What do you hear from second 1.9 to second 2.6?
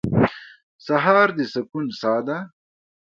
ساه ده.